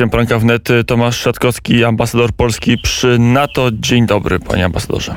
[0.00, 3.68] Gościem poranka wnet Tomasz Szatkowski, ambasador Polski przy NATO.
[3.72, 5.14] Dzień dobry, panie ambasadorze.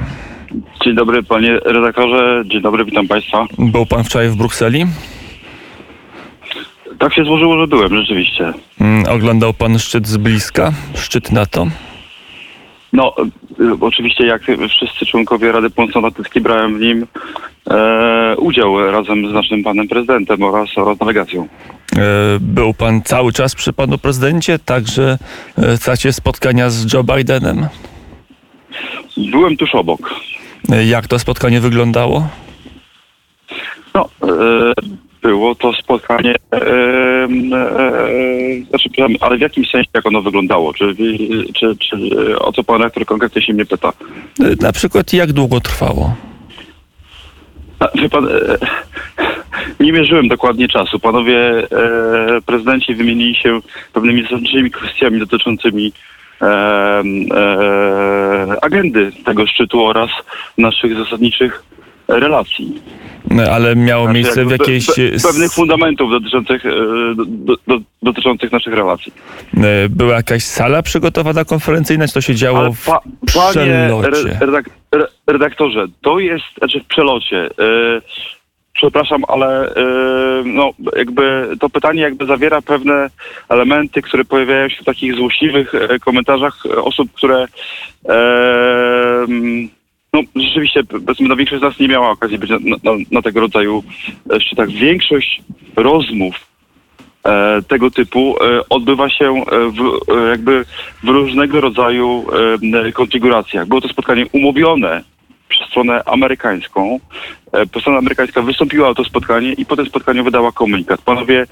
[0.84, 2.44] Dzień dobry, panie redaktorze.
[2.46, 3.46] Dzień dobry, witam państwa.
[3.60, 4.86] Był pan wczoraj w Brukseli?
[7.00, 8.54] Tak się złożyło, że byłem, rzeczywiście.
[8.82, 11.68] Mm, Oglądał pan szczyt z bliska, szczyt NATO?
[12.94, 13.14] No,
[13.60, 17.08] y, oczywiście jak wszyscy członkowie Rady Północnoatlantyckiej brałem w nim
[17.70, 21.48] e, udział razem z naszym panem prezydentem oraz, oraz delegacją.
[21.98, 22.00] E,
[22.40, 25.18] Był pan cały czas przy panu prezydencie, także
[25.58, 27.68] e, w trakcie spotkania z Joe Bidenem.
[29.18, 30.00] Byłem tuż obok.
[30.72, 32.28] E, Jak to spotkanie wyglądało?
[33.94, 34.74] No, e,
[35.24, 37.28] było to spotkanie, e, e,
[38.70, 40.74] znaczy, przepraszam, ale w jakim sensie, jak ono wyglądało?
[40.74, 40.96] Czy,
[41.54, 41.96] czy, czy
[42.40, 43.94] o co pan rektor konkretnie się mnie pyta?
[44.40, 46.16] E, Na przykład jak długo trwało?
[47.96, 48.58] Wie pan, e,
[49.80, 51.00] nie mierzyłem dokładnie czasu.
[51.00, 53.60] Panowie e, prezydenci wymienili się
[53.94, 55.94] pewnymi zasadniczymi kwestiami dotyczącymi
[56.42, 57.04] e, e,
[58.62, 60.10] agendy tego szczytu oraz
[60.58, 61.64] naszych zasadniczych
[62.08, 62.82] relacji.
[63.40, 64.86] E, Ale miało Znaczy, miejsce w pe- jakiejś...
[64.90, 66.70] pe- e, pewnych fundamentów dotyczących, e,
[67.16, 69.14] do, do, dotyczących naszych relacji.
[69.58, 74.08] e, Była jakaś sala przygotowana konferencyjna, czy to się działo Ale w pa, panie przelocie?
[74.08, 77.50] re- redak, re, redaktorze, to jest, znaczy w przelocie.
[78.74, 79.74] Przepraszam, ale
[80.46, 83.10] no, jakby to pytanie jakby zawiera pewne
[83.50, 85.74] elementy, które pojawiają się w takich złośliwych
[86.06, 87.46] komentarzach osób, które
[88.06, 89.70] mm,
[90.14, 93.40] no, rzeczywiście, powiedzmy, no, większość z nas nie miała okazji być na, na, na tego
[93.40, 93.84] rodzaju
[94.34, 94.70] e, szczytach.
[94.70, 95.42] Większość
[95.76, 96.36] rozmów
[97.26, 100.66] e, tego typu e, odbywa się e, w, e, jakby
[101.04, 102.26] w różnego rodzaju
[102.94, 103.68] konfiguracjach.
[103.68, 105.04] Było to spotkanie umówione
[105.50, 107.00] przez stronę amerykańską.
[107.82, 111.02] Strona amerykańska wystąpiła to spotkanie i po tym spotkaniu wydała komunikat.
[111.02, 111.46] Panowie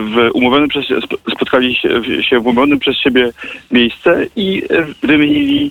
[0.00, 1.74] w umówionym przez, sp- spotkali
[2.22, 3.32] się, w umówionym przez siebie
[3.70, 4.62] miejsce i
[5.02, 5.70] wymienili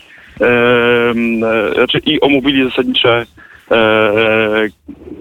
[1.76, 3.26] znaczy i omówili zasadnicze
[3.72, 4.68] e,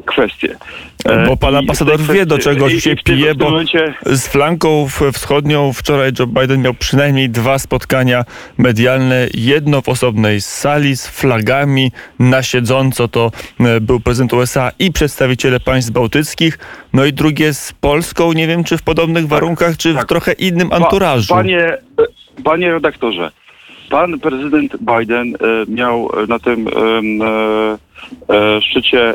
[0.07, 0.57] kwestie.
[1.05, 4.87] E, Bo pan ambasador wie, do czego i- się i pije, bo momencie- z flanką
[5.13, 8.25] wschodnią wczoraj Joe Biden miał przynajmniej dwa spotkania
[8.59, 9.27] medialne.
[9.35, 11.93] Jedno w osobnej sali z flagami.
[12.19, 13.31] Na siedząco to
[13.61, 16.59] e, był prezydent USA i przedstawiciele państw bałtyckich.
[16.93, 18.33] No i drugie z Polską.
[18.33, 20.09] Nie wiem, czy w podobnych warunkach, czy w tak.
[20.09, 21.35] trochę innym anturażu.
[21.35, 21.77] Panie,
[22.45, 23.31] panie redaktorze,
[23.91, 29.15] pan prezydent Biden e, miał e, na tym e, szczycie,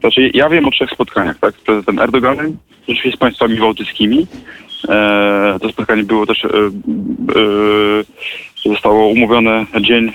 [0.00, 4.26] znaczy ja wiem o trzech spotkaniach, tak, z prezydentem Erdoganem, rzeczywiście z państwami bałtyckimi.
[5.60, 6.46] To spotkanie było też,
[8.64, 10.12] zostało umówione dzień,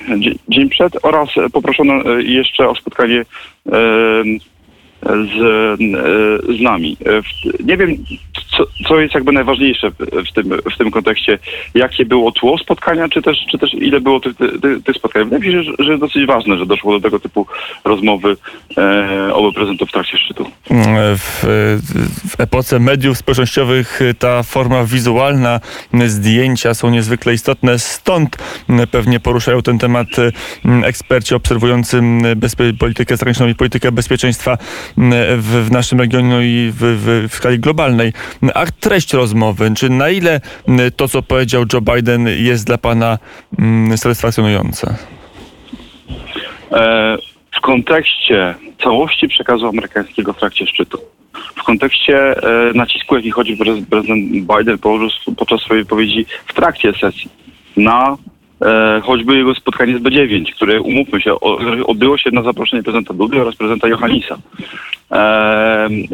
[0.50, 3.26] dzień, przed oraz poproszono jeszcze o spotkanie
[5.06, 6.98] z, e, z nami.
[7.06, 7.22] E,
[7.64, 7.96] Nie wiem,
[8.58, 11.40] co, co jest jakby najważniejsze w, tym, w tym kontekście.
[11.76, 15.24] Jakie było tło spotkania, czy też, czy też ile było tych, tych, tych spotkań.
[15.24, 17.48] Wydaje mi się, że, że jest dosyć ważne, że doszło do tego typu
[17.84, 18.38] rozmowy
[18.78, 20.46] e, obu prezydentów w trakcie szczytu.
[21.18, 21.44] W,
[22.30, 25.60] w epoce mediów społecznościowych ta forma wizualna,
[26.06, 27.80] zdjęcia są niezwykle istotne.
[27.80, 28.38] Stąd
[28.92, 30.08] pewnie poruszają ten temat
[30.84, 32.02] eksperci obserwujący
[32.36, 34.58] bezpie- politykę zagraniczną i politykę bezpieczeństwa
[35.38, 38.14] w, w naszym regionie no i w, w, w skali globalnej.
[38.54, 40.42] A treść rozmowy, czy na ile
[40.96, 43.18] to, co powiedział Joe Biden, jest dla pana
[43.60, 44.96] mm, satysfakcjonujące?
[46.72, 47.18] E,
[47.52, 50.98] w kontekście całości przekazu amerykańskiego w trakcie szczytu,
[51.56, 57.30] w kontekście e, nacisku, jaki prez- prezydent Biden położył podczas swojej wypowiedzi w trakcie sesji
[57.78, 58.18] na
[59.04, 61.40] choćby jego spotkanie z B9, które, umówmy się,
[61.88, 64.38] odbyło się na zaproszenie prezydenta Dudy oraz prezydenta Johannisa.
[65.12, 65.16] E,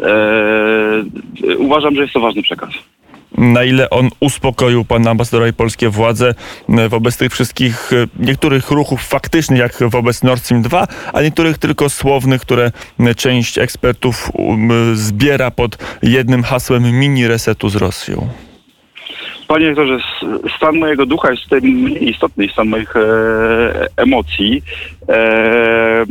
[0.02, 2.70] e, uważam, że jest to ważny przekaz.
[3.38, 6.34] na ile on uspokoił pana ambasadora i polskie władze
[6.68, 11.58] e, wobec tych wszystkich e, niektórych ruchów faktycznych, jak wobec Nord Stream 2, a niektórych
[11.58, 18.28] tylko słownych, które e, część ekspertów um, zbiera pod jednym hasłem mini resetu z Rosją.
[19.50, 23.00] Panie rektorze, s- stan mojego ducha jest tutaj mniej istotny niż stan moich e,
[23.96, 24.62] emocji.
[25.08, 26.04] E,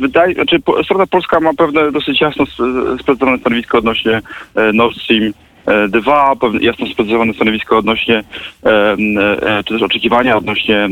[0.00, 4.20] wydaje, znaczy, strona polska ma pewne dosyć jasno sp- sprecyzowane stanowisko odnośnie
[4.54, 5.32] e, Nord Stream
[5.66, 8.24] e, 2, pewne jasno sprecyzowane stanowisko odnośnie,
[8.66, 8.96] e,
[9.64, 10.88] czy też oczekiwania odnośnie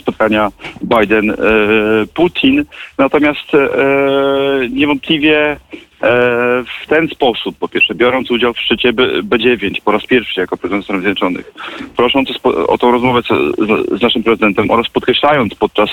[0.00, 0.48] spotkania
[0.84, 2.64] Biden-Putin.
[2.98, 3.52] Natomiast
[4.70, 5.56] niewątpliwie
[6.82, 10.56] w ten sposób, po pierwsze, biorąc udział w szczycie B- B9 po raz pierwszy jako
[10.56, 11.52] prezydent Stanów Zjednoczonych,
[11.96, 13.20] prosząc o, tą rozmowę
[13.98, 15.90] z, naszym prezydentem oraz podkreślając podczas,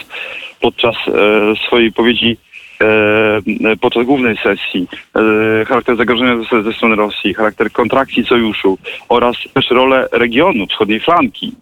[0.61, 1.11] podczas e,
[1.67, 2.37] swojej wypowiedzi
[2.81, 3.41] e,
[3.81, 8.77] podczas głównej sesji, e, charakter zagrożenia ze, ze strony Rosji, charakter kontrakcji sojuszu
[9.09, 11.55] oraz też rolę regionu, wschodniej flanki.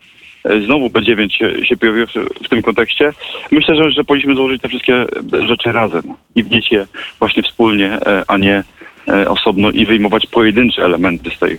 [0.43, 3.13] E, Znowu B9 się, się pojawiło w, w tym kontekście.
[3.51, 5.05] Myślę, że, że powinniśmy złożyć te wszystkie
[5.47, 6.03] rzeczy razem
[6.35, 6.87] i wnieść je
[7.19, 8.63] właśnie wspólnie, e, a nie
[9.07, 11.57] e, osobno i wyjmować pojedyncze elementy z tej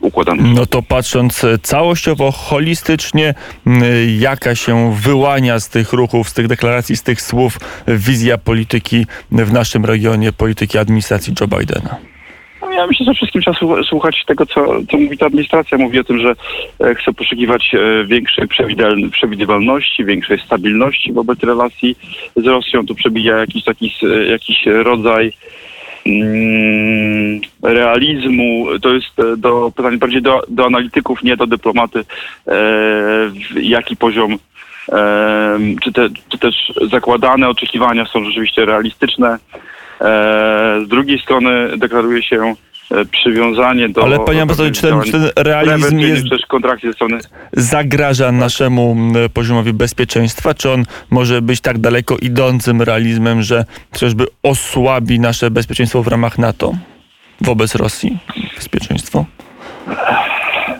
[0.00, 0.44] układanki.
[0.54, 3.34] No to patrząc e, całościowo, holistycznie,
[4.18, 7.58] jaka się wyłania z tych ruchów, z tych deklaracji, z tych słów
[7.88, 12.11] wizja polityki w naszym regionie, polityki administracji Joe Bidena?
[12.62, 15.78] No, Ja myślę, że wszystkim trzeba słu- słuchać tego, co, co mówi ta administracja.
[15.78, 16.34] Mówi o tym, że
[16.80, 21.96] e, chce poszukiwać e, większej przewidywal- przewidywalności, większej stabilności wobec relacji
[22.36, 22.86] z Rosją.
[22.86, 25.32] Tu przebija jakiś taki e, jakiś rodzaj
[26.06, 28.66] mm, realizmu.
[28.82, 32.04] To jest do pytanie bardziej do, do analityków, nie do dyplomaty.
[33.62, 34.38] Jaki poziom
[35.82, 39.38] czy, te, czy też zakładane oczekiwania są rzeczywiście realistyczne.
[40.02, 42.54] E, z drugiej strony deklaruje się
[42.90, 44.04] e, przywiązanie do...
[44.04, 46.24] Ale panie ambasadorze, czy ten, ten realizm jest,
[47.52, 50.54] zagraża naszemu m, poziomowi bezpieczeństwa?
[50.54, 56.38] Czy on może być tak daleko idącym realizmem, że chociażby osłabi nasze bezpieczeństwo w ramach
[56.38, 56.72] NATO
[57.40, 58.18] wobec Rosji?
[58.56, 59.24] Bezpieczeństwo?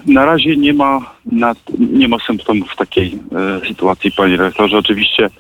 [0.07, 3.19] Na razie nie ma, nad, nie ma symptomów takiej
[3.63, 4.79] e, sytuacji, panie rektorze.
[4.79, 5.31] Oczywiście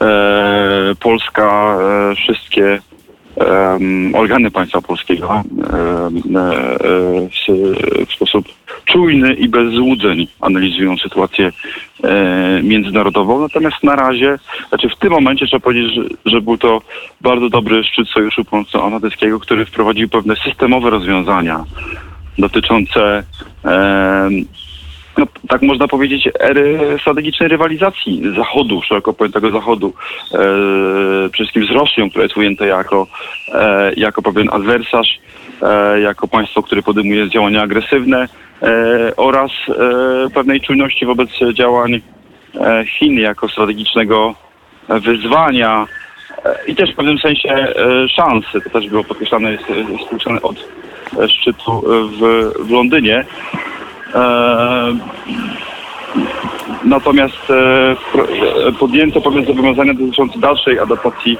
[0.00, 1.78] e, Polska,
[2.10, 2.80] e, wszystkie
[3.38, 6.10] em, organy państwa polskiego e,
[8.06, 8.48] w, sposób
[8.84, 11.52] czujny i bez złudzeń analizują sytuację
[12.04, 13.40] e, międzynarodową.
[13.40, 14.38] Natomiast na razie,
[14.68, 16.82] znaczy w tym momencie trzeba powiedzieć, że, że był to
[17.20, 21.64] bardzo dobry szczyt Sojuszu Północnoatlantyckiego, który wprowadził pewne systemowe rozwiązania
[22.38, 23.22] dotyczące
[25.18, 29.92] no, tak można powiedzieć, ery strategicznej rywalizacji Zachodu, szeroko pojętego Zachodu,
[30.32, 30.38] e,
[31.28, 33.06] przede wszystkim z Rosją, która jest ujęta jako,
[33.54, 35.18] e, jako pewien adwersarz,
[35.62, 38.28] e, jako państwo, które podejmuje działania agresywne
[38.62, 42.00] e, oraz e, pewnej czujności wobec działań
[42.60, 44.34] e, Chin jako strategicznego
[44.88, 45.86] wyzwania
[46.66, 47.74] i też w pewnym sensie
[48.08, 48.60] szansy.
[48.60, 50.68] To też było podkreślane, jest, jest od
[51.30, 51.82] szczytu
[52.18, 53.24] w, w Londynie.
[54.14, 55.18] E,
[56.84, 57.96] Natomiast e,
[58.68, 61.38] e, podjęto pewne zobowiązania dotyczące dalszej adaptacji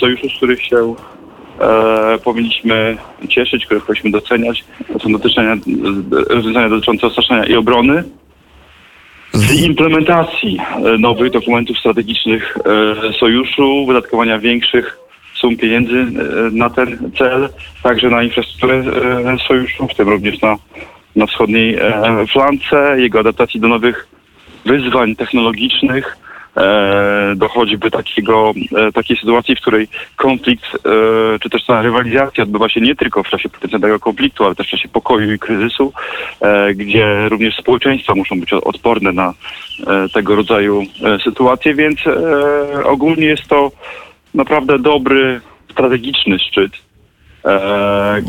[0.00, 0.94] sojuszu, z których się
[2.24, 2.96] powinniśmy
[3.28, 4.64] cieszyć, które powinniśmy doceniać.
[4.92, 5.08] To są
[6.30, 8.04] rozwiązania dotyczące ostraszania i obrony.
[9.32, 10.58] Z implementacji
[10.98, 12.58] nowych dokumentów strategicznych
[13.20, 14.98] sojuszu, wydatkowania większych
[15.34, 16.06] sum pieniędzy
[16.52, 17.48] na ten cel,
[17.82, 18.84] także na infrastrukturę
[19.48, 20.56] sojuszu, w tym również na,
[21.16, 24.08] na wschodniej e, flance, jego adaptacji do nowych
[24.64, 26.16] wyzwań technologicznych,
[26.56, 30.64] e, do takiego, e, takiej sytuacji, w której konflikt,
[31.40, 34.70] czy też ta rywalizacja odbywa się nie tylko w czasie potencjalnego konfliktu, ale też w
[34.70, 35.92] czasie pokoju i kryzysu,
[36.74, 39.34] gdzie również społeczeństwa muszą być odporne na
[40.14, 40.82] tego rodzaju
[41.24, 42.00] sytuacje, więc
[42.84, 43.70] ogólnie jest to
[44.34, 45.40] naprawdę dobry,
[45.70, 46.72] strategiczny szczyt,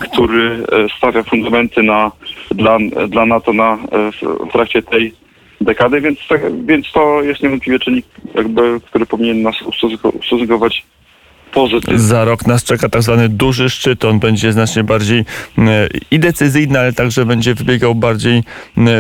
[0.01, 2.11] który e, stawia fundamenty na,
[2.51, 2.77] dla,
[3.07, 5.13] dla NATO na, e, w, trakcie tej
[5.61, 8.05] dekady, więc, tak- więc to jest niewątpliwie czynnik,
[8.35, 10.85] jakby, który powinien nas ustosunko- ustosunkować
[11.95, 14.05] Za rok nas czeka tak zwany duży szczyt.
[14.05, 15.25] On będzie znacznie bardziej
[15.57, 18.43] e, i decyzyjny, ale także będzie wybiegał bardziej e,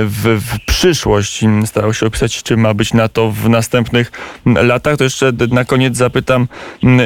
[0.05, 1.45] w, w przyszłość.
[1.65, 4.11] Starał się opisać, czym ma być NATO w następnych
[4.45, 4.97] latach.
[4.97, 6.47] To jeszcze na koniec zapytam,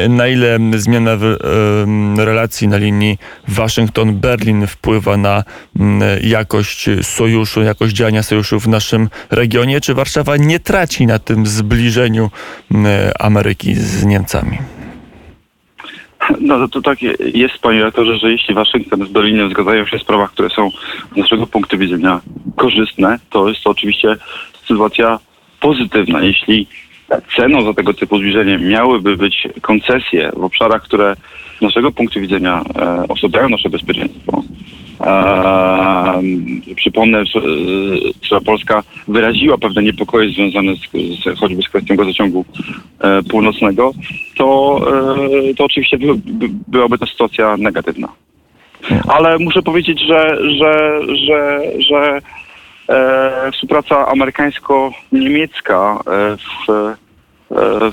[0.09, 3.17] na ile zmiana w, em, relacji na linii
[3.49, 5.43] Waszyngton-Berlin wpływa na
[6.23, 9.81] jakość sojuszu, jakość działania sojuszu w naszym regionie?
[9.81, 12.29] Czy Warszawa nie traci na tym zbliżeniu
[13.19, 14.80] Ameryki z Niemcami?
[16.39, 19.97] No to, to tak je- jest, panie redaktorze, że jeśli Waszyngton z Berlinem zgadzają się
[19.97, 20.69] w sprawach, które są
[21.13, 22.21] z naszego punktu widzenia
[22.55, 24.15] korzystne, to jest to oczywiście
[24.67, 25.19] sytuacja
[25.59, 26.21] pozytywna.
[26.21, 26.67] Jeśli
[27.37, 31.15] ceną za tego typu zbliżenie miałyby być koncesje w obszarach, które
[31.57, 34.43] z naszego punktu widzenia e, osłabiają nasze bezpieczeństwo,
[36.75, 37.41] przypomnę, że,
[38.21, 40.79] że Polska wyraziła pewne niepokoje związane z,
[41.23, 42.45] z, choćby z kwestią gazociągu
[42.99, 43.91] e, północnego,
[44.37, 44.79] to,
[45.51, 48.07] e, to oczywiście by, by, byłaby to sytuacja negatywna.
[49.07, 52.21] Ale muszę powiedzieć, że, że, że, że
[52.89, 56.95] e, współpraca amerykańsko-niemiecka e, w, e,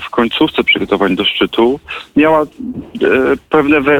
[0.01, 1.79] w końcówce przygotowań do szczytu
[2.15, 2.47] miała e,
[3.49, 3.99] pewne we,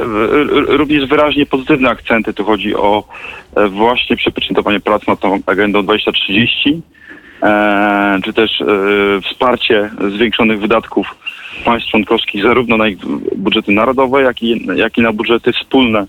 [0.66, 2.34] również wyraźnie pozytywne akcenty.
[2.34, 3.04] Tu chodzi o
[3.56, 6.82] e, właśnie przypieczętowanie prac nad tą agendą 2030,
[7.42, 8.66] e, czy też e,
[9.20, 11.06] wsparcie zwiększonych wydatków
[11.64, 12.98] państw członkowskich zarówno na ich
[13.36, 16.06] budżety narodowe, jak i, jak i na budżety wspólne, e,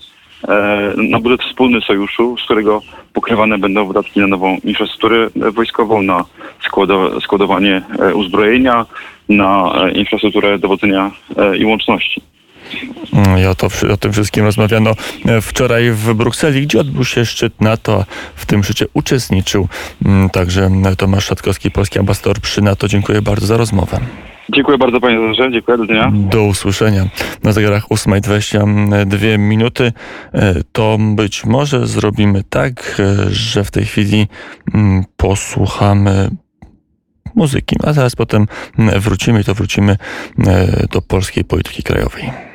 [0.97, 2.81] na budżet wspólny sojuszu, z którego
[3.13, 6.25] pokrywane będą wydatki na nową infrastrukturę wojskową, na
[6.65, 8.85] składo, składowanie e, uzbrojenia,
[9.29, 12.21] na e, infrastrukturę dowodzenia e, i łączności.
[13.13, 14.91] Mm, I o, to, o tym wszystkim rozmawiano
[15.25, 18.05] e, wczoraj w Brukseli, gdzie odbył się szczyt NATO.
[18.35, 19.67] W tym szczycie uczestniczył
[20.05, 22.87] mm, także Tomasz Szatkowski, polski ambasador przy NATO.
[22.87, 23.99] Dziękuję bardzo za rozmowę.
[24.49, 26.11] Dziękuję bardzo panie Zarze, dziękuję, do dnia.
[26.13, 27.05] Do usłyszenia.
[27.43, 29.93] Na zegarach 8.22 minuty.
[30.33, 34.27] E, To być może zrobimy tak, e, że w tej chwili
[34.73, 36.29] mm, posłuchamy
[37.35, 38.47] muzyki, a zaraz potem
[38.79, 39.97] mm, wrócimy i to wrócimy
[40.47, 42.50] e, do polskiej polityki krajowej.